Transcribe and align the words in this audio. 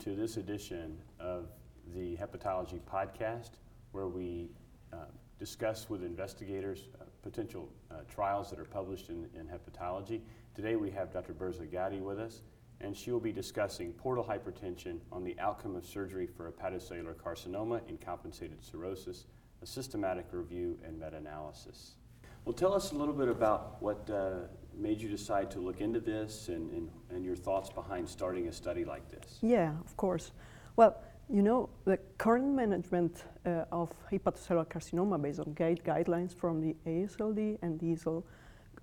to 0.00 0.14
this 0.16 0.36
edition 0.38 0.98
of 1.20 1.46
the 1.94 2.16
Hepatology 2.16 2.80
Podcast, 2.80 3.50
where 3.92 4.08
we 4.08 4.50
uh, 4.92 4.96
discuss 5.38 5.88
with 5.88 6.02
investigators 6.02 6.88
uh, 7.00 7.04
potential 7.22 7.68
uh, 7.90 7.98
trials 8.08 8.50
that 8.50 8.58
are 8.58 8.64
published 8.64 9.08
in, 9.08 9.28
in, 9.38 9.46
hepatology. 9.46 10.20
Today 10.54 10.74
we 10.74 10.90
have 10.90 11.12
Dr. 11.12 11.32
Berzigotti 11.32 12.00
with 12.00 12.18
us, 12.18 12.42
and 12.80 12.96
she 12.96 13.12
will 13.12 13.20
be 13.20 13.32
discussing 13.32 13.92
portal 13.92 14.24
hypertension 14.24 14.98
on 15.12 15.22
the 15.22 15.38
outcome 15.38 15.76
of 15.76 15.86
surgery 15.86 16.26
for 16.26 16.50
hepatocellular 16.50 17.14
carcinoma 17.14 17.80
in 17.88 17.96
compensated 17.96 18.64
cirrhosis, 18.64 19.26
a 19.62 19.66
systematic 19.66 20.26
review 20.32 20.76
and 20.84 20.98
meta 20.98 21.16
analysis. 21.16 21.92
Well, 22.44 22.52
tell 22.52 22.74
us 22.74 22.90
a 22.92 22.94
little 22.94 23.14
bit 23.14 23.28
about 23.28 23.80
what 23.80 24.10
uh, 24.10 24.48
made 24.78 25.00
you 25.00 25.08
decide 25.08 25.50
to 25.52 25.60
look 25.60 25.80
into 25.80 26.00
this 26.00 26.48
and, 26.48 26.70
and, 26.72 26.90
and 27.10 27.24
your 27.24 27.36
thoughts 27.36 27.70
behind 27.70 28.08
starting 28.08 28.48
a 28.48 28.52
study 28.52 28.84
like 28.84 29.08
this. 29.10 29.38
Yeah, 29.42 29.72
of 29.84 29.96
course. 29.96 30.32
Well, 30.76 30.96
you 31.30 31.42
know, 31.42 31.70
the 31.84 31.98
current 32.18 32.54
management 32.54 33.24
uh, 33.46 33.64
of 33.72 33.90
hepatocellular 34.10 34.66
carcinoma 34.66 35.20
based 35.20 35.40
on 35.40 35.54
guide 35.54 35.80
guidelines 35.84 36.34
from 36.34 36.60
the 36.60 36.76
AASLD 36.86 37.58
and 37.62 37.80
EASL 37.80 38.22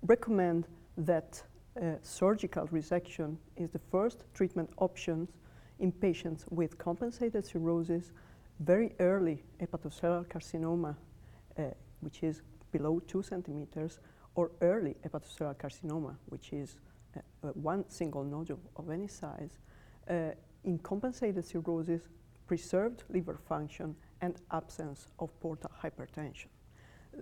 recommend 0.02 0.66
that 0.96 1.42
uh, 1.80 1.94
surgical 2.02 2.66
resection 2.68 3.36
is 3.56 3.70
the 3.70 3.78
first 3.78 4.24
treatment 4.34 4.70
option 4.78 5.28
in 5.78 5.92
patients 5.92 6.44
with 6.50 6.78
compensated 6.78 7.46
cirrhosis, 7.46 8.12
very 8.60 8.94
early 9.00 9.42
hepatocellular 9.60 10.26
carcinoma, 10.26 10.96
uh, 11.58 11.62
which 12.00 12.22
is 12.22 12.42
below 12.72 13.00
two 13.06 13.22
centimeters, 13.22 14.00
or 14.34 14.50
early 14.60 14.96
hepatocellular 15.04 15.56
carcinoma, 15.56 16.16
which 16.26 16.52
is 16.52 16.76
uh, 17.16 17.20
uh, 17.44 17.48
one 17.54 17.84
single 17.88 18.24
nodule 18.24 18.60
of 18.76 18.90
any 18.90 19.06
size, 19.06 19.58
uh, 20.08 20.30
in 20.64 20.78
compensated 20.78 21.44
cirrhosis, 21.44 22.02
preserved 22.46 23.04
liver 23.10 23.38
function, 23.48 23.94
and 24.20 24.36
absence 24.50 25.08
of 25.18 25.28
portal 25.40 25.70
hypertension. 25.82 26.46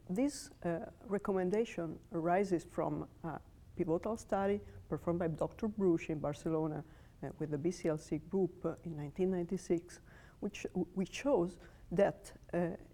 This 0.09 0.51
uh, 0.65 0.81
recommendation 1.09 1.99
arises 2.13 2.65
from 2.71 3.07
a 3.25 3.41
pivotal 3.77 4.17
study 4.17 4.61
performed 4.89 5.19
by 5.19 5.29
Dr. 5.29 5.69
Bruix 5.69 6.11
in 6.11 6.19
Barcelona 6.19 6.85
uh, 7.23 7.29
with 7.39 7.51
the 7.51 7.57
BCLC 7.57 8.21
group 8.29 8.53
uh, 8.65 8.75
in 8.85 8.97
1996, 8.97 10.01
which, 10.41 10.67
which 10.95 11.13
shows 11.13 11.57
that 11.93 12.33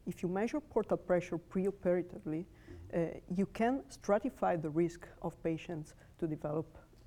if 0.06 0.23
you 0.23 0.28
measure 0.28 0.58
portal 0.58 0.97
pressure 0.97 1.39
preoperatively, 1.39 2.47
you 3.34 3.47
can 3.47 3.83
stratify 3.91 4.61
the 4.61 4.70
risk 4.70 5.06
of 5.23 5.41
patients 5.42 5.95
to 6.19 6.27
develop 6.27 6.67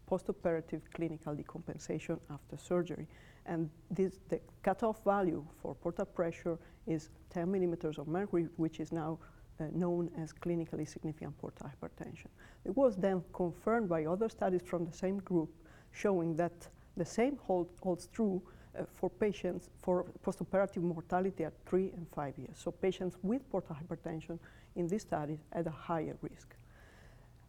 postoperative 0.10 0.82
clinical 0.94 1.36
decompensation 1.36 2.20
after 2.30 2.58
surgery. 2.58 3.08
And 3.46 3.70
this, 3.90 4.20
the 4.30 4.40
cutoff 4.64 5.04
value 5.04 5.46
for 5.62 5.76
portal 5.76 6.06
pressure 6.06 6.58
is 6.88 7.10
10 7.32 7.52
millimeters 7.52 7.98
of 7.98 8.08
mercury, 8.08 8.48
which 8.58 8.80
is 8.80 8.92
now 8.92 9.20
uh, 9.60 9.66
known 9.74 10.10
as 10.18 10.34
clinically 10.34 10.88
significant 10.88 11.38
portal 11.38 11.70
hypertension. 11.70 12.28
It 12.66 12.76
was 12.76 12.96
then 12.96 13.24
confirmed 13.34 13.90
by 13.90 14.06
other 14.06 14.30
studies 14.30 14.62
from 14.66 14.86
the 14.86 14.92
same 14.92 15.20
group 15.20 15.50
showing 15.92 16.36
that 16.36 16.68
the 16.98 17.06
same 17.06 17.38
hold, 17.38 17.70
holds 17.82 18.08
true 18.08 18.42
uh, 18.78 18.84
for 18.94 19.09
patients 19.09 19.70
for 19.81 20.06
postoperative 20.25 20.81
mortality 20.81 21.44
at 21.44 21.53
three 21.66 21.92
and 21.95 22.08
five 22.14 22.38
years. 22.38 22.56
So 22.56 22.72
patients 22.72 23.17
with 23.23 23.50
portal 23.50 23.76
hypertension 23.76 24.39
in 24.76 24.88
this 24.88 25.02
study 25.02 25.39
had 25.52 25.67
a 25.67 25.72
higher 25.72 26.16
risk. 26.22 26.56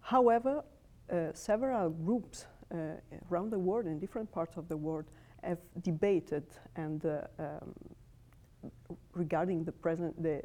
However, 0.01 0.65
uh, 1.13 1.33
several 1.35 1.91
groups 1.91 2.47
uh, 2.73 2.77
around 3.31 3.51
the 3.51 3.59
world, 3.59 3.87
in 3.87 3.99
different 3.99 4.31
parts 4.33 4.57
of 4.57 4.69
the 4.69 4.77
world, 4.77 5.05
have 5.43 5.59
debated 5.83 6.45
and 6.77 7.05
uh, 7.05 7.23
um, 7.39 7.75
regarding 9.15 9.65
the 9.65 9.73
present 9.73 10.23
the 10.23 10.43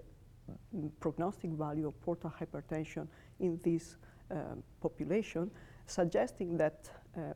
prognostic 0.99 1.51
value 1.51 1.87
of 1.87 1.99
portal 2.01 2.31
hypertension 2.39 3.07
in 3.39 3.59
this 3.63 3.97
um, 4.31 4.63
population, 4.81 5.49
suggesting 5.85 6.57
that 6.57 6.89
uh, 7.17 7.33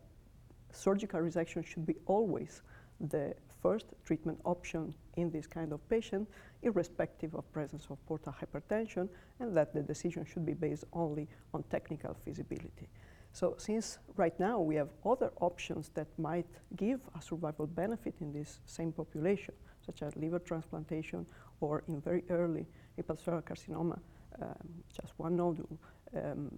surgical 0.71 1.19
resection 1.19 1.65
should 1.65 1.85
be 1.85 1.95
always 2.05 2.61
the 2.99 3.33
first 3.61 3.87
treatment 4.05 4.39
option 4.45 4.93
in 5.17 5.29
this 5.29 5.47
kind 5.47 5.73
of 5.73 5.87
patient, 5.89 6.27
irrespective 6.61 7.33
of 7.35 7.51
presence 7.51 7.87
of 7.89 8.03
portal 8.05 8.33
hypertension, 8.33 9.09
and 9.39 9.55
that 9.55 9.73
the 9.73 9.81
decision 9.81 10.25
should 10.25 10.45
be 10.45 10.53
based 10.53 10.85
only 10.93 11.27
on 11.53 11.63
technical 11.63 12.13
feasibility. 12.25 12.87
So 13.31 13.55
since 13.57 13.99
right 14.15 14.37
now 14.39 14.59
we 14.59 14.75
have 14.75 14.89
other 15.05 15.31
options 15.39 15.89
that 15.93 16.07
might 16.17 16.47
give 16.75 16.99
a 17.17 17.21
survival 17.21 17.67
benefit 17.67 18.15
in 18.21 18.33
this 18.33 18.59
same 18.65 18.91
population, 18.91 19.53
such 19.85 20.01
as 20.01 20.15
liver 20.15 20.39
transplantation 20.39 21.25
or 21.61 21.83
in 21.87 22.01
very 22.01 22.23
early 22.29 22.65
hepatocellular 22.97 23.43
carcinoma, 23.43 23.99
um, 24.41 24.55
just 24.93 25.13
one 25.17 25.35
nodule, 25.35 25.77
um, 26.15 26.49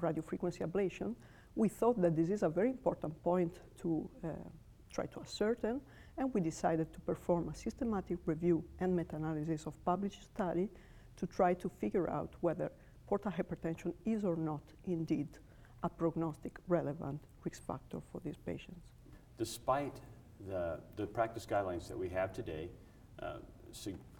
radiofrequency 0.00 0.60
ablation, 0.66 1.14
we 1.54 1.68
thought 1.68 2.00
that 2.02 2.16
this 2.16 2.30
is 2.30 2.42
a 2.42 2.48
very 2.48 2.70
important 2.70 3.20
point 3.22 3.60
to 3.78 4.08
uh, 4.24 4.28
try 4.94 5.06
to 5.06 5.20
ascertain 5.20 5.80
and 6.16 6.32
we 6.32 6.40
decided 6.40 6.92
to 6.92 7.00
perform 7.00 7.48
a 7.48 7.54
systematic 7.54 8.18
review 8.26 8.64
and 8.80 8.94
meta-analysis 8.94 9.66
of 9.66 9.72
published 9.84 10.22
study 10.22 10.68
to 11.16 11.26
try 11.26 11.52
to 11.54 11.68
figure 11.80 12.08
out 12.08 12.32
whether 12.40 12.70
portal 13.06 13.32
hypertension 13.32 13.92
is 14.06 14.24
or 14.24 14.36
not 14.36 14.62
indeed 14.86 15.28
a 15.82 15.88
prognostic 15.88 16.58
relevant 16.68 17.20
risk 17.44 17.66
factor 17.66 18.00
for 18.10 18.20
these 18.24 18.36
patients. 18.46 18.86
Despite 19.36 19.96
the, 20.48 20.80
the 20.96 21.06
practice 21.06 21.46
guidelines 21.46 21.88
that 21.88 21.98
we 21.98 22.08
have 22.10 22.32
today 22.32 22.70
uh, 23.20 23.34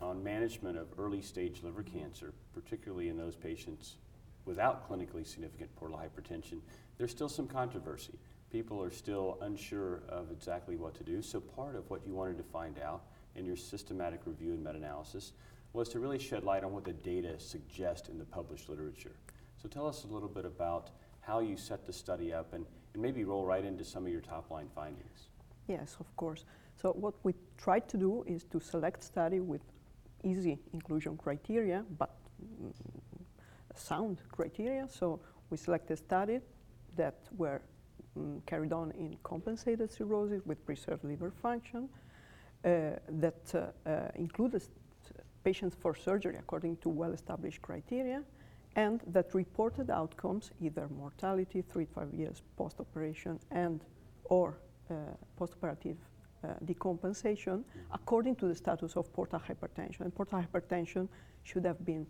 on 0.01 0.23
management 0.23 0.77
of 0.77 0.89
early 0.99 1.23
stage 1.23 1.63
liver 1.63 1.85
cancer, 1.85 2.33
particularly 2.53 3.09
in 3.09 3.17
those 3.17 3.37
patients 3.37 3.97
without 4.45 4.89
clinically 4.91 5.27
significant 5.27 5.75
portal 5.77 5.99
hypertension, 5.99 6.59
there's 6.99 7.13
still 7.13 7.29
some 7.29 7.47
controversy 7.47 8.19
people 8.55 8.81
are 8.81 8.91
still 8.93 9.37
unsure 9.43 10.05
of 10.09 10.31
exactly 10.31 10.77
what 10.77 10.95
to 10.95 11.03
do. 11.03 11.21
So 11.21 11.41
part 11.41 11.75
of 11.75 11.91
what 11.91 12.07
you 12.07 12.15
wanted 12.15 12.37
to 12.39 12.45
find 12.45 12.79
out 12.79 13.03
in 13.35 13.45
your 13.45 13.57
systematic 13.57 14.21
review 14.27 14.53
and 14.53 14.63
meta-analysis 14.63 15.33
was 15.73 15.89
to 15.89 15.99
really 15.99 16.21
shed 16.21 16.45
light 16.45 16.63
on 16.63 16.73
what 16.73 16.85
the 16.85 16.93
data 16.93 17.37
suggest 17.41 18.09
in 18.09 18.17
the 18.17 18.25
published 18.25 18.69
literature. 18.69 19.17
So 19.61 19.69
tell 19.69 19.89
us 19.89 20.05
a 20.05 20.07
little 20.07 20.29
bit 20.29 20.45
about 20.45 20.91
how 21.21 21.41
you 21.41 21.57
set 21.57 21.85
the 21.85 21.93
study 21.93 22.33
up 22.33 22.53
and, 22.53 22.65
and 22.93 23.03
maybe 23.03 23.25
roll 23.25 23.45
right 23.45 23.65
into 23.65 23.85
some 23.85 24.07
of 24.07 24.13
your 24.13 24.21
top 24.21 24.49
line 24.53 24.69
findings. 24.73 25.31
Yes, 25.67 25.97
of 25.99 26.07
course. 26.15 26.45
So 26.81 26.93
what 26.93 27.15
we 27.25 27.35
tried 27.59 27.89
to 27.89 27.97
do 27.97 28.23
is 28.25 28.45
to 28.53 28.61
select 28.61 29.03
study 29.03 29.41
with 29.41 29.63
easy 30.23 30.61
inclusion 30.73 31.17
criteria, 31.17 31.85
but 31.99 32.15
mm, 32.63 32.73
sound 33.75 34.19
criteria. 34.31 34.87
So 34.89 35.19
we 35.51 35.57
selected 35.57 35.99
studies 35.99 36.43
that 36.95 37.17
were 37.37 37.61
um, 38.17 38.43
carried 38.47 38.73
on 38.73 38.91
in 38.93 39.17
compensated 39.23 39.93
cirrhosis 39.93 40.43
with 40.45 40.65
preserved 40.65 41.05
liver 41.05 41.31
function 41.31 41.89
uh, 42.65 42.91
that 43.09 43.55
uh, 43.55 43.89
uh, 43.89 44.09
included 44.15 44.63
patients 45.45 45.77
for 45.81 45.95
surgery 45.95 46.37
according 46.39 46.77
to 46.79 46.89
well-established 46.89 47.61
criteria 47.61 48.23
and 48.77 49.01
that 49.07 49.33
reported 49.35 49.91
outcomes, 49.91 50.51
either 50.61 50.89
mortality, 50.89 51.63
three 51.63 51.87
to 51.87 51.93
five 51.93 52.13
years 52.13 52.43
post-operation 52.57 53.39
and 53.51 53.85
or 54.25 54.57
uh, 54.91 54.95
post-operative 55.37 55.97
uh, 56.43 56.49
decompensation 56.65 57.63
according 57.93 58.35
to 58.37 58.49
the 58.49 58.55
status 58.55 58.97
of 58.97 59.13
portal 59.13 59.41
hypertension. 59.49 60.01
And 60.01 60.15
portal 60.15 60.43
hypertension 60.43 61.09
should 61.43 61.65
have 61.65 61.85
been 61.85 62.07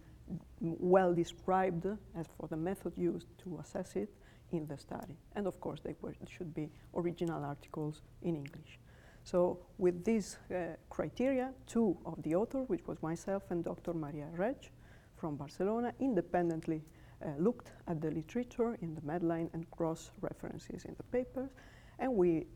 well 0.60 1.12
described 1.12 1.86
as 2.16 2.26
for 2.38 2.48
the 2.48 2.56
method 2.56 2.96
used 2.96 3.26
to 3.42 3.58
assess 3.60 3.94
it 3.96 4.08
in 4.52 4.66
the 4.66 4.78
study. 4.78 5.16
And 5.34 5.46
of 5.46 5.60
course, 5.60 5.80
they 5.80 5.94
were, 6.00 6.14
should 6.28 6.54
be 6.54 6.70
original 6.94 7.44
articles 7.44 8.02
in 8.22 8.36
English. 8.36 8.78
So 9.24 9.58
with 9.78 10.04
these 10.04 10.38
uh, 10.50 10.76
criteria, 10.90 11.52
two 11.66 11.96
of 12.04 12.22
the 12.22 12.34
authors, 12.34 12.68
which 12.68 12.86
was 12.86 13.02
myself 13.02 13.42
and 13.50 13.64
Dr. 13.64 13.94
Maria 13.94 14.28
Reig 14.36 14.68
from 15.16 15.36
Barcelona, 15.36 15.94
independently 15.98 16.82
uh, 17.24 17.28
looked 17.38 17.72
at 17.88 18.00
the 18.02 18.10
literature 18.10 18.76
in 18.82 18.94
the 18.94 19.00
Medline 19.00 19.48
and 19.54 19.70
cross 19.70 20.10
references 20.20 20.84
in 20.84 20.94
the 20.96 21.02
papers. 21.04 21.50
And 21.98 22.12
we, 22.14 22.46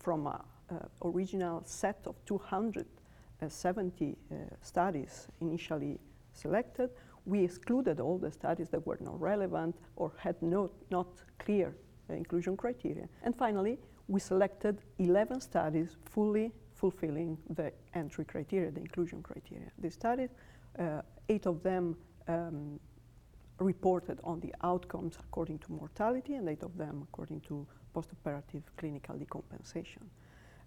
from 0.00 0.26
an 0.26 0.40
original 1.04 1.62
set 1.64 2.00
of 2.06 2.16
270 2.26 4.16
uh, 4.32 4.34
studies 4.62 5.28
initially 5.40 6.00
selected, 6.32 6.90
we 7.26 7.42
excluded 7.44 8.00
all 8.00 8.18
the 8.18 8.30
studies 8.30 8.68
that 8.70 8.86
were 8.86 8.98
not 9.00 9.20
relevant 9.20 9.74
or 9.96 10.12
had 10.18 10.40
no, 10.42 10.70
not 10.90 11.08
clear 11.38 11.74
uh, 12.10 12.14
inclusion 12.14 12.56
criteria. 12.56 13.08
And 13.22 13.34
finally, 13.36 13.78
we 14.08 14.20
selected 14.20 14.82
11 14.98 15.40
studies 15.40 15.96
fully 16.04 16.52
fulfilling 16.74 17.38
the 17.50 17.72
entry 17.94 18.24
criteria, 18.24 18.70
the 18.70 18.80
inclusion 18.80 19.22
criteria. 19.22 19.70
These 19.78 19.94
studies, 19.94 20.30
uh, 20.78 21.00
eight 21.28 21.46
of 21.46 21.62
them 21.62 21.96
um, 22.28 22.78
reported 23.58 24.18
on 24.24 24.40
the 24.40 24.54
outcomes 24.62 25.16
according 25.18 25.60
to 25.60 25.72
mortality, 25.72 26.34
and 26.34 26.48
eight 26.48 26.62
of 26.62 26.76
them 26.76 27.06
according 27.08 27.40
to 27.42 27.66
postoperative 27.94 28.64
clinical 28.76 29.14
decompensation. 29.14 30.02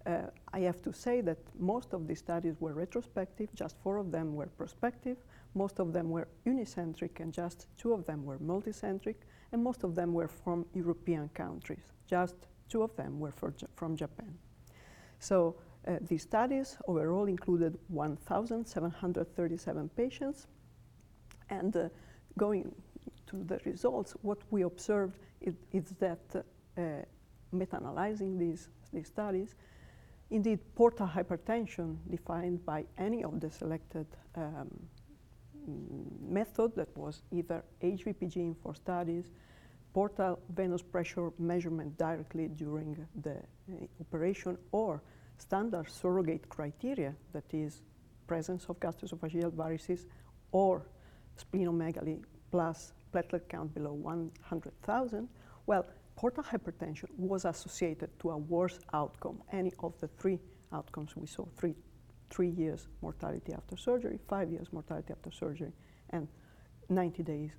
uh, 0.08 0.30
I 0.54 0.60
have 0.62 0.82
to 0.84 0.94
say 0.94 1.22
that 1.22 1.38
most 1.60 1.94
of 1.94 2.08
these 2.08 2.20
studies 2.20 2.56
were 2.60 2.74
retrospective, 2.74 3.50
just 3.54 3.76
four 3.84 3.98
of 3.98 4.12
them 4.12 4.36
were 4.36 4.48
prospective, 4.48 5.18
most 5.54 5.80
of 5.80 5.94
them 5.94 6.10
were 6.10 6.28
unicentric, 6.46 7.20
and 7.20 7.34
just 7.34 7.68
two 7.78 7.94
of 7.94 8.06
them 8.06 8.26
were 8.26 8.38
multicentric, 8.40 9.16
and 9.52 9.64
most 9.64 9.84
of 9.84 9.96
them 9.96 10.14
were 10.14 10.28
from 10.28 10.66
European 10.74 11.30
countries. 11.30 11.92
Just 12.08 12.36
two 12.70 12.84
of 12.84 12.96
them 12.96 13.20
were 13.20 13.34
from 13.76 13.96
Japan. 13.96 14.38
So 15.20 15.56
uh, 15.88 15.98
these 16.02 16.24
studies 16.24 16.78
overall 16.88 17.26
included 17.26 17.78
1,737 17.88 19.90
patients, 19.90 20.48
and 21.50 21.76
uh, 21.76 21.90
going 22.38 22.74
to 23.28 23.44
the 23.44 23.60
results, 23.66 24.14
what 24.22 24.40
we 24.52 24.64
observed 24.64 25.18
is, 25.42 25.56
is 25.72 25.94
that 26.00 26.46
uh, 26.78 26.82
meta-analyzing 27.52 28.38
these, 28.38 28.70
these 28.94 29.08
studies, 29.08 29.56
indeed 30.30 30.60
portal 30.76 31.08
hypertension 31.08 31.98
defined 32.10 32.66
by 32.66 32.86
any 32.98 33.24
of 33.24 33.40
the 33.40 33.50
selected 33.50 34.06
um, 34.36 34.68
method 36.28 36.76
that 36.76 36.96
was 36.98 37.24
either 37.32 37.64
HVPG 37.82 38.36
in 38.38 38.56
four 38.56 38.76
studies, 38.76 39.32
portal 39.94 40.40
venous 40.50 40.82
pressure 40.82 41.32
measurement 41.40 41.98
directly 41.98 42.48
during 42.48 43.08
the 43.22 43.36
uh, 43.36 43.86
operation, 44.02 44.58
or 44.72 45.02
standard 45.38 45.90
surrogate 45.90 46.48
criteria, 46.50 47.14
that 47.34 47.46
is 47.54 47.82
presence 48.28 48.66
of 48.70 48.80
gastroesophageal 48.80 49.52
varices 49.52 50.06
or 50.52 50.86
splenomegaly 51.38 52.24
plus 52.52 52.94
platelet 53.14 53.48
count 53.50 53.74
below 53.74 53.94
100,000, 53.94 55.28
well, 55.66 55.86
portal 56.16 56.44
hypertension 56.44 57.10
was 57.18 57.46
associated 57.46 58.10
to 58.20 58.32
a 58.32 58.38
worse 58.38 58.80
outcome, 58.94 59.42
any 59.52 59.72
of 59.80 59.94
the 60.02 60.08
three 60.20 60.40
outcomes 60.74 61.16
we 61.16 61.28
saw, 61.28 61.46
three, 61.56 61.76
three 62.30 62.50
years 62.50 62.88
mortality 63.02 63.54
after 63.54 63.78
surgery, 63.78 64.20
five 64.28 64.52
years 64.52 64.68
mortality 64.72 65.12
after 65.12 65.32
surgery, 65.32 65.72
and 66.12 66.28
90 66.90 67.24
days 67.24 67.52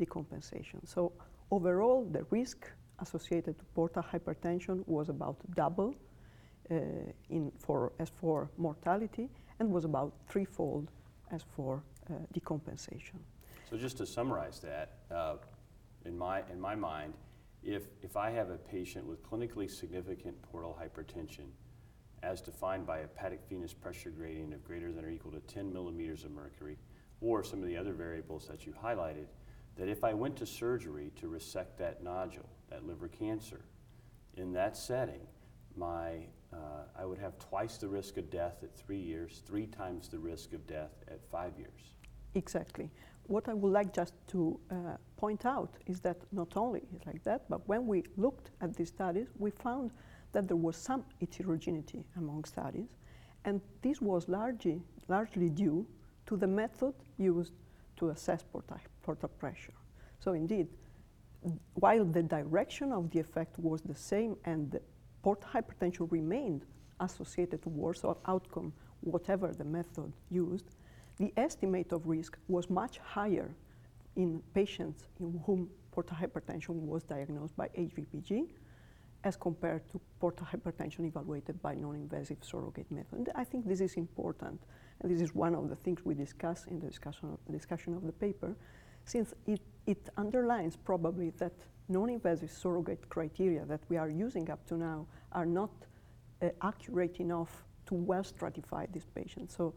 decompensation. 0.00 0.80
So 0.84 1.12
overall, 1.50 2.04
the 2.10 2.24
risk 2.30 2.70
associated 3.00 3.58
to 3.58 3.64
portal 3.74 4.02
hypertension 4.02 4.82
was 4.86 5.08
about 5.08 5.36
double 5.54 5.94
uh, 6.70 6.74
in 7.30 7.52
for, 7.58 7.92
as 7.98 8.08
for 8.08 8.50
mortality 8.56 9.28
and 9.60 9.70
was 9.70 9.84
about 9.84 10.12
threefold 10.28 10.90
as 11.30 11.42
for 11.56 11.82
uh, 12.10 12.14
decompensation. 12.34 13.18
So 13.70 13.76
just 13.76 13.98
to 13.98 14.06
summarize 14.06 14.60
that, 14.60 14.98
uh, 15.10 15.36
in, 16.04 16.16
my, 16.16 16.42
in 16.50 16.60
my 16.60 16.74
mind, 16.74 17.14
if, 17.62 17.82
if 18.02 18.16
I 18.16 18.30
have 18.30 18.50
a 18.50 18.56
patient 18.56 19.06
with 19.06 19.22
clinically 19.28 19.70
significant 19.70 20.40
portal 20.42 20.78
hypertension, 20.80 21.46
as 22.22 22.40
defined 22.40 22.86
by 22.86 22.98
a 22.98 23.02
hepatic 23.02 23.40
venous 23.48 23.72
pressure 23.72 24.10
gradient 24.10 24.52
of 24.52 24.64
greater 24.64 24.92
than 24.92 25.04
or 25.04 25.10
equal 25.10 25.32
to 25.32 25.40
10 25.40 25.72
millimeters 25.72 26.24
of 26.24 26.30
mercury, 26.30 26.76
or 27.20 27.42
some 27.42 27.62
of 27.62 27.68
the 27.68 27.76
other 27.76 27.92
variables 27.92 28.46
that 28.48 28.66
you 28.66 28.74
highlighted, 28.82 29.26
that 29.76 29.88
if 29.88 30.04
I 30.04 30.14
went 30.14 30.36
to 30.36 30.46
surgery 30.46 31.12
to 31.16 31.28
resect 31.28 31.78
that 31.78 32.02
nodule, 32.02 32.48
that 32.70 32.86
liver 32.86 33.08
cancer, 33.08 33.60
in 34.36 34.52
that 34.52 34.76
setting, 34.76 35.26
my, 35.76 36.26
uh, 36.52 36.84
I 36.98 37.04
would 37.04 37.18
have 37.18 37.38
twice 37.38 37.76
the 37.76 37.88
risk 37.88 38.16
of 38.16 38.30
death 38.30 38.62
at 38.62 38.76
three 38.76 38.98
years, 38.98 39.42
three 39.46 39.66
times 39.66 40.08
the 40.08 40.18
risk 40.18 40.52
of 40.52 40.66
death 40.66 40.92
at 41.08 41.20
five 41.30 41.52
years. 41.58 41.94
Exactly. 42.34 42.90
What 43.24 43.48
I 43.48 43.54
would 43.54 43.72
like 43.72 43.92
just 43.92 44.14
to 44.28 44.58
uh, 44.70 44.74
point 45.16 45.44
out 45.44 45.74
is 45.86 46.00
that 46.00 46.16
not 46.32 46.56
only 46.56 46.80
is 46.94 47.06
like 47.06 47.22
that, 47.24 47.42
but 47.48 47.66
when 47.68 47.86
we 47.86 48.04
looked 48.16 48.50
at 48.60 48.74
these 48.74 48.88
studies, 48.88 49.28
we 49.38 49.50
found 49.50 49.90
that 50.32 50.48
there 50.48 50.56
was 50.56 50.76
some 50.76 51.04
heterogeneity 51.20 52.04
among 52.16 52.44
studies, 52.44 52.88
and 53.44 53.60
this 53.82 54.00
was 54.00 54.28
largely, 54.28 54.82
largely 55.08 55.48
due 55.48 55.86
to 56.26 56.36
the 56.36 56.46
method 56.46 56.94
used 57.16 57.52
to 57.96 58.10
assess 58.10 58.44
portal, 58.44 59.28
pressure. 59.38 59.72
So 60.20 60.32
indeed, 60.32 60.68
while 61.74 62.04
the 62.04 62.22
direction 62.22 62.92
of 62.92 63.10
the 63.10 63.20
effect 63.20 63.58
was 63.58 63.80
the 63.82 63.94
same 63.94 64.36
and 64.44 64.70
the 64.70 64.82
portal 65.22 65.48
hypertension 65.52 66.10
remained 66.10 66.64
associated 67.00 67.62
to 67.62 67.68
worse 67.68 68.04
outcome, 68.26 68.72
whatever 69.00 69.52
the 69.52 69.64
method 69.64 70.12
used, 70.30 70.66
the 71.16 71.32
estimate 71.36 71.92
of 71.92 72.06
risk 72.06 72.36
was 72.48 72.68
much 72.68 72.98
higher 72.98 73.54
in 74.16 74.42
patients 74.52 75.04
in 75.20 75.40
whom 75.46 75.70
portal 75.92 76.16
hypertension 76.16 76.74
was 76.86 77.02
diagnosed 77.04 77.56
by 77.56 77.68
HVPG 77.68 78.48
as 79.24 79.36
compared 79.36 79.88
to 79.90 80.00
portal 80.20 80.46
hypertension 80.46 81.06
evaluated 81.06 81.60
by 81.60 81.74
non-invasive 81.74 82.38
surrogate 82.40 82.90
method. 82.90 83.18
And 83.18 83.28
I 83.34 83.44
think 83.44 83.66
this 83.66 83.80
is 83.80 83.94
important, 83.94 84.60
and 85.00 85.10
this 85.10 85.20
is 85.20 85.34
one 85.34 85.54
of 85.54 85.68
the 85.68 85.76
things 85.76 86.04
we 86.04 86.14
discuss 86.14 86.66
in 86.66 86.78
the 86.78 86.86
discussion, 86.86 87.36
discussion 87.50 87.94
of 87.94 88.06
the 88.06 88.12
paper, 88.12 88.54
since 89.04 89.34
it, 89.46 89.60
it 89.86 90.08
underlines 90.16 90.76
probably 90.76 91.30
that 91.38 91.52
non-invasive 91.88 92.50
surrogate 92.50 93.08
criteria 93.08 93.64
that 93.64 93.80
we 93.88 93.96
are 93.96 94.10
using 94.10 94.50
up 94.50 94.64
to 94.66 94.76
now 94.76 95.06
are 95.32 95.46
not 95.46 95.70
uh, 96.42 96.48
accurate 96.62 97.16
enough 97.18 97.64
to 97.86 97.94
well 97.94 98.22
stratify 98.22 98.90
these 98.92 99.06
patients. 99.14 99.56
So 99.56 99.74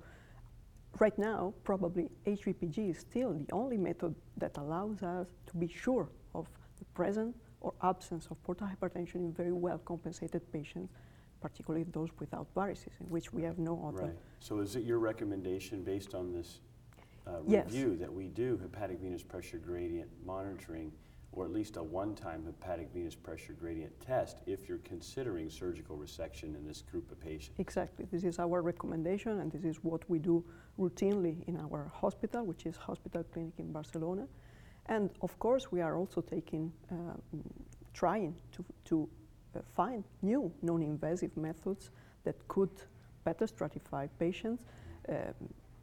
right 1.00 1.18
now, 1.18 1.54
probably 1.64 2.10
HVPG 2.28 2.92
is 2.92 3.00
still 3.00 3.34
the 3.34 3.48
only 3.54 3.78
method 3.78 4.14
that 4.38 4.58
allows 4.58 5.02
us 5.02 5.28
to 5.48 5.58
be 5.58 5.68
sure 5.68 6.10
of 6.36 6.48
the 6.78 6.86
presence 6.94 7.38
or 7.62 7.74
absence 7.84 8.28
of 8.30 8.42
portal 8.44 8.68
hypertension 8.68 9.16
in 9.16 9.34
very 9.34 9.52
well 9.52 9.78
compensated 9.80 10.52
patients, 10.52 10.92
particularly 11.40 11.86
those 11.92 12.10
without 12.20 12.48
varices, 12.56 13.00
in 13.00 13.08
which 13.08 13.32
we 13.32 13.44
have 13.44 13.58
no 13.58 13.84
other. 13.88 14.08
Right. 14.08 14.18
So 14.40 14.60
is 14.60 14.76
it 14.76 14.84
your 14.84 15.00
recommendation 15.00 15.84
based 15.84 16.14
on 16.14 16.32
this 16.32 16.60
uh, 17.28 17.38
yes. 17.48 17.66
review 17.66 17.96
that 17.98 18.12
we 18.12 18.28
do 18.28 18.58
hepatic 18.62 19.00
venous 19.00 19.24
pressure 19.24 19.58
gradient 19.58 20.10
monitoring 20.26 20.92
or 21.34 21.46
at 21.46 21.52
least 21.52 21.78
a 21.78 21.84
one-time 21.84 22.44
hepatic 22.46 22.90
venous 22.94 23.16
pressure 23.16 23.54
gradient 23.54 23.98
test 24.02 24.42
if 24.46 24.68
you're 24.68 24.80
considering 24.80 25.50
surgical 25.50 25.96
resection 25.96 26.56
in 26.56 26.68
this 26.68 26.82
group 26.82 27.10
of 27.10 27.20
patients. 27.22 27.58
Exactly. 27.58 28.06
This 28.12 28.26
is 28.26 28.38
our 28.38 28.62
recommendation, 28.62 29.40
and 29.40 29.50
this 29.50 29.64
is 29.64 29.78
what 29.82 30.10
we 30.10 30.20
do 30.20 30.44
routinely 30.78 31.48
in 31.48 31.58
our 31.58 31.90
hospital, 31.94 32.46
which 32.46 32.66
is 32.66 32.76
Hospital 32.76 33.24
Clinic 33.24 33.54
in 33.60 33.72
Barcelona. 33.72 34.28
And 34.88 35.10
of 35.22 35.38
course, 35.40 35.72
we 35.72 35.82
are 35.82 35.96
also 35.96 36.22
taking, 36.22 36.72
uh, 36.92 36.96
trying 37.94 38.36
to, 38.54 38.66
to 38.86 39.10
uh, 39.56 39.60
find 39.76 40.04
new 40.22 40.52
non-invasive 40.62 41.36
methods 41.38 41.92
that 42.24 42.36
could 42.48 42.72
better 43.24 43.46
stratify 43.46 44.10
patients, 44.20 44.64
uh, 45.10 45.14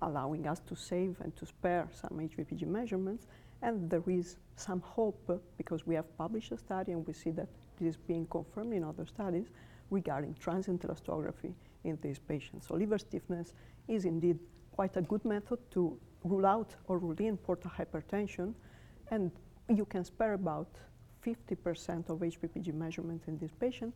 allowing 0.02 0.47
us 0.47 0.61
to 0.61 0.76
save 0.76 1.17
and 1.21 1.35
to 1.37 1.47
spare 1.47 1.88
some 1.93 2.19
HVPG 2.19 2.67
measurements 2.67 3.26
and 3.62 3.90
there 3.90 4.02
is 4.07 4.37
some 4.57 4.81
hope 4.81 5.43
because 5.57 5.87
we 5.87 5.95
have 5.95 6.17
published 6.17 6.52
a 6.52 6.59
study 6.59 6.93
and 6.93 7.07
we 7.07 7.12
see 7.12 7.31
that 7.31 7.49
this 7.78 7.90
is 7.90 7.97
being 7.97 8.26
confirmed 8.26 8.73
in 8.73 8.85
other 8.85 9.07
studies 9.07 9.47
regarding 9.90 10.35
transient 10.35 10.83
elastography 10.83 11.52
in 11.85 11.99
these 12.02 12.19
patients. 12.19 12.69
So 12.69 12.75
liver 12.75 12.99
stiffness 12.99 13.55
is 13.88 14.05
indeed 14.05 14.38
quite 14.73 14.97
a 14.97 15.02
good 15.02 15.25
method 15.25 15.59
to 15.73 15.99
rule 16.25 16.47
out 16.47 16.75
or 16.87 16.99
rule 16.99 17.17
in 17.19 17.37
portal 17.37 17.71
hypertension, 17.71 18.55
and 19.11 19.31
you 19.69 19.85
can 19.85 20.05
spare 20.05 20.35
about 20.35 20.69
50% 21.25 22.09
of 22.11 22.19
HVPG 22.21 22.73
measurements 22.75 23.29
in 23.29 23.38
this 23.38 23.53
patient. 23.53 23.95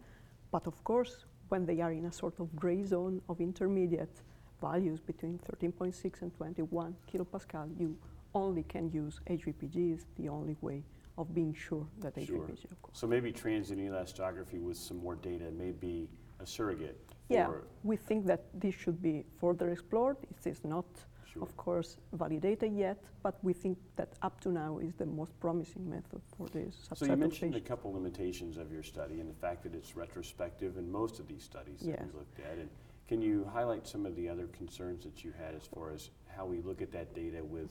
But 0.50 0.66
of 0.66 0.83
course, 0.85 1.25
when 1.49 1.64
they 1.66 1.81
are 1.81 1.92
in 1.92 2.07
a 2.07 2.12
sort 2.12 2.38
of 2.40 2.54
gray 2.57 2.85
zone 2.85 3.21
of 3.28 3.40
intermediate 3.40 4.21
values 4.61 5.00
between 5.00 5.38
13.6 5.50 6.23
and 6.23 6.35
21 6.37 6.95
kilopascal, 7.11 7.69
you 7.78 7.97
only 8.35 8.62
can 8.64 8.90
use 8.90 9.21
HVPG 9.28 9.95
is 9.95 10.07
the 10.19 10.28
only 10.28 10.57
way 10.61 10.83
of 11.19 11.35
being 11.35 11.54
sure 11.54 11.87
that 12.00 12.14
sure. 12.14 12.38
HVPG, 12.38 12.71
of 12.71 12.83
course. 12.83 12.99
So 12.99 13.07
maybe 13.07 13.33
transient 13.33 13.81
elastography 13.81 14.61
with 14.61 14.76
some 14.76 14.99
more 14.99 15.16
data 15.16 15.50
may 15.50 15.73
be 15.73 16.09
a 16.40 16.47
surrogate. 16.47 16.99
Yeah, 17.28 17.49
we 17.83 17.97
think 17.97 18.26
that 18.26 18.45
this 18.54 18.75
should 18.75 19.00
be 19.00 19.25
further 19.40 19.71
explored. 19.71 20.16
It 20.23 20.47
is 20.47 20.61
not, 20.64 20.85
sure. 21.32 21.42
of 21.42 21.56
course, 21.56 21.96
validated 22.12 22.72
yet, 22.76 22.98
but 23.22 23.38
we 23.42 23.52
think 23.52 23.78
that 23.96 24.10
up 24.22 24.40
to 24.40 24.50
now 24.50 24.78
is 24.78 24.94
the 24.94 25.06
most 25.06 25.38
promising 25.40 25.88
method 25.88 26.20
for 26.36 26.48
this 26.48 26.74
subset 26.88 26.98
So 26.98 27.06
you 27.06 27.16
mentioned 27.16 27.54
a 27.54 27.60
couple 27.60 27.92
limitations 27.92 28.56
of 28.56 28.72
your 28.72 28.82
study 28.82 29.20
and 29.20 29.28
the 29.28 29.40
fact 29.40 29.62
that 29.64 29.74
it's 29.74 29.96
retrospective 29.96 30.76
in 30.76 30.90
most 30.90 31.18
of 31.18 31.28
these 31.28 31.42
studies 31.42 31.78
yes. 31.80 31.98
that 31.98 32.06
we 32.06 32.18
looked 32.18 32.40
at. 32.40 32.58
And 32.58 32.68
can 33.08 33.20
you 33.22 33.48
highlight 33.52 33.86
some 33.86 34.06
of 34.06 34.16
the 34.16 34.28
other 34.28 34.46
concerns 34.48 35.04
that 35.04 35.24
you 35.24 35.32
had 35.38 35.54
as 35.54 35.66
far 35.74 35.92
as 35.92 36.10
how 36.36 36.46
we 36.46 36.60
look 36.60 36.82
at 36.82 36.92
that 36.92 37.14
data 37.14 37.42
with 37.42 37.70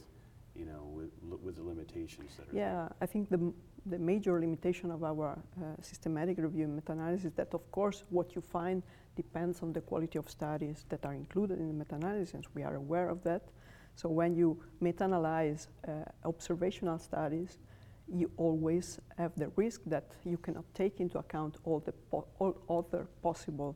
you 0.61 0.67
know, 0.71 0.83
with, 0.97 1.11
with 1.45 1.55
the 1.59 1.65
limitations 1.73 2.29
that 2.37 2.45
are 2.49 2.55
Yeah, 2.55 2.73
there. 2.73 2.95
I 3.01 3.07
think 3.11 3.29
the, 3.35 3.41
the 3.93 3.99
major 4.11 4.33
limitation 4.39 4.91
of 4.91 5.03
our 5.03 5.29
uh, 5.31 5.63
systematic 5.81 6.37
review 6.37 6.65
and 6.65 6.75
meta-analysis 6.75 7.25
is 7.25 7.33
that, 7.33 7.51
of 7.53 7.63
course, 7.71 8.03
what 8.09 8.35
you 8.35 8.41
find 8.41 8.83
depends 9.15 9.61
on 9.63 9.73
the 9.73 9.81
quality 9.81 10.17
of 10.19 10.29
studies 10.29 10.85
that 10.89 11.01
are 11.05 11.15
included 11.23 11.57
in 11.59 11.67
the 11.67 11.73
meta-analysis. 11.73 12.45
We 12.53 12.63
are 12.63 12.75
aware 12.75 13.09
of 13.09 13.23
that. 13.23 13.43
So 13.95 14.07
when 14.09 14.35
you 14.35 14.49
meta-analyze 14.79 15.67
uh, 15.67 15.91
observational 16.25 16.99
studies, 16.99 17.57
you 18.07 18.29
always 18.37 18.99
have 19.17 19.31
the 19.35 19.49
risk 19.55 19.81
that 19.85 20.07
you 20.25 20.37
cannot 20.37 20.65
take 20.73 20.99
into 20.99 21.17
account 21.17 21.57
all 21.63 21.79
the 21.79 21.93
po 22.11 22.25
all 22.39 22.53
other 22.69 23.07
possible 23.21 23.75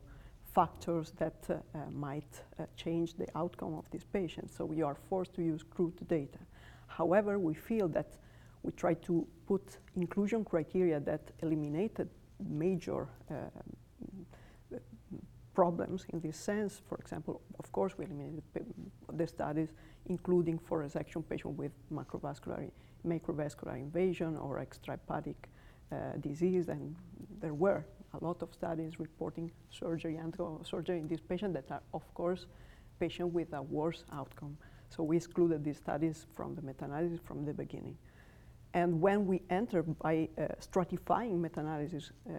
factors 0.54 1.12
that 1.16 1.40
uh, 1.48 1.54
uh, 1.54 1.90
might 1.90 2.34
uh, 2.58 2.64
change 2.76 3.14
the 3.14 3.26
outcome 3.34 3.74
of 3.74 3.90
this 3.90 4.04
patient. 4.04 4.50
So 4.50 4.72
you 4.72 4.86
are 4.86 4.96
forced 5.08 5.32
to 5.34 5.42
use 5.42 5.62
crude 5.74 5.98
data. 6.08 6.38
However, 6.96 7.38
we 7.38 7.52
feel 7.54 7.88
that 7.88 8.16
we 8.62 8.72
try 8.72 8.94
to 8.94 9.26
put 9.46 9.78
inclusion 9.96 10.44
criteria 10.44 10.98
that 11.00 11.20
eliminated 11.42 12.08
major 12.40 13.08
uh, 13.30 13.34
problems 15.54 16.06
in 16.12 16.20
this 16.20 16.36
sense. 16.38 16.80
For 16.88 16.96
example, 16.96 17.42
of 17.58 17.70
course, 17.70 17.98
we 17.98 18.06
eliminated 18.06 18.42
the 19.12 19.26
studies, 19.26 19.68
including 20.06 20.58
for 20.58 20.82
resection 20.84 21.22
patient 21.28 21.54
with 21.58 21.72
macrovascular, 21.92 22.70
macrovascular 23.06 23.76
invasion 23.76 24.36
or 24.36 24.64
extrahepatic 24.66 25.36
uh, 25.92 25.96
disease, 26.20 26.68
and 26.68 26.96
there 27.42 27.54
were 27.54 27.84
a 28.18 28.24
lot 28.24 28.42
of 28.42 28.54
studies 28.54 28.98
reporting 28.98 29.50
surgery 29.70 30.16
and 30.16 30.34
surgery 30.62 30.98
in 30.98 31.08
this 31.08 31.20
patient 31.20 31.52
that 31.52 31.70
are, 31.70 31.82
of 31.92 32.02
course, 32.14 32.46
patients 32.98 33.34
with 33.34 33.52
a 33.52 33.60
worse 33.60 34.04
outcome. 34.12 34.56
So 34.88 35.02
we 35.02 35.16
excluded 35.16 35.64
these 35.64 35.76
studies 35.76 36.26
from 36.32 36.54
the 36.54 36.62
meta-analysis 36.62 37.20
from 37.24 37.44
the 37.44 37.52
beginning. 37.52 37.96
And 38.74 39.00
when 39.00 39.26
we 39.26 39.42
enter 39.50 39.82
by 39.82 40.28
uh, 40.38 40.48
stratifying 40.60 41.40
meta-analysis, 41.40 42.12
uh, 42.28 42.32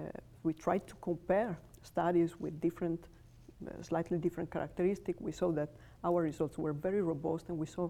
we 0.44 0.54
tried 0.54 0.88
to 0.88 0.96
compare 1.02 1.58
studies 1.82 2.40
with 2.40 2.60
different, 2.62 3.08
uh, 3.66 3.82
slightly 3.82 4.18
different 4.18 4.52
characteristics. 4.52 5.20
We 5.20 5.32
saw 5.32 5.52
that 5.54 5.70
our 6.04 6.22
results 6.22 6.58
were 6.58 6.74
very 6.74 7.02
robust, 7.02 7.50
and 7.50 7.58
we 7.58 7.66
saw 7.66 7.90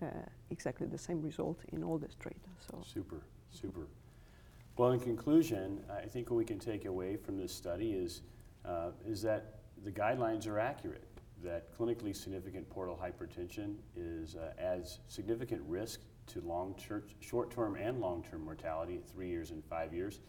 uh, 0.00 0.06
exactly 0.50 0.86
the 0.86 0.98
same 0.98 1.20
result 1.20 1.58
in 1.72 1.84
all 1.84 1.98
the 1.98 2.10
strata. 2.10 2.48
So 2.70 2.82
super, 2.82 3.22
super. 3.50 3.86
Well, 4.76 4.92
in 4.92 5.00
conclusion, 5.00 5.80
I 5.90 6.06
think 6.06 6.30
what 6.30 6.36
we 6.36 6.44
can 6.44 6.58
take 6.58 6.86
away 6.86 7.16
from 7.16 7.36
this 7.36 7.52
study 7.54 7.92
is 7.92 8.22
uh, 8.64 8.90
is 9.06 9.22
that 9.22 9.58
the 9.84 9.90
guidelines 9.90 10.46
are 10.46 10.58
accurate. 10.58 11.04
That 11.42 11.76
clinically 11.76 12.14
significant 12.14 12.70
portal 12.70 12.98
hypertension 13.02 13.74
is 13.96 14.36
uh, 14.36 14.52
adds 14.58 15.00
significant 15.08 15.62
risk 15.66 16.00
to 16.28 16.40
long 16.42 16.76
short-term 17.20 17.74
and 17.76 18.00
long-term 18.00 18.44
mortality 18.44 18.96
at 18.96 19.08
three 19.10 19.28
years 19.28 19.50
and 19.50 19.64
five 19.64 19.92
years 19.92 20.20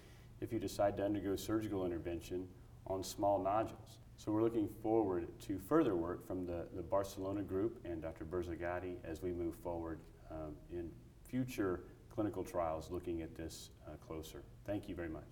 if 0.42 0.52
you 0.52 0.58
decide 0.60 0.98
to 0.98 1.06
undergo 1.06 1.36
surgical 1.36 1.86
intervention 1.86 2.48
on 2.88 3.04
small 3.04 3.42
nodules. 3.42 4.00
So 4.18 4.32
we're 4.32 4.42
looking 4.42 4.70
forward 4.82 5.28
to 5.48 5.60
further 5.60 5.96
work 5.96 6.26
from 6.26 6.46
the, 6.46 6.66
the 6.76 6.82
Barcelona 6.82 7.42
group 7.42 7.80
and 7.86 8.02
Dr. 8.02 8.26
Berzigotti 8.26 8.96
as 9.04 9.22
we 9.22 9.32
move 9.32 9.56
forward 9.56 10.00
um, 10.32 10.54
in 10.72 10.90
future 11.30 11.82
clinical 12.14 12.44
trials 12.44 12.90
looking 12.92 13.22
at 13.22 13.36
this 13.36 13.70
uh, 13.88 13.92
closer. 14.06 14.44
Thank 14.66 14.90
you 14.90 14.96
very 14.96 15.10
much. 15.10 15.24